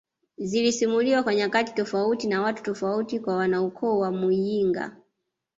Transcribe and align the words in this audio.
zilisimuliwa 0.37 1.23
kwa 1.23 1.35
nyakati 1.35 1.73
tofauti 1.73 2.27
na 2.27 2.41
watu 2.41 2.63
tofauti 2.63 3.19
kwa 3.19 3.35
wanaukoo 3.35 3.99
wa 3.99 4.11
muyinga 4.11 4.95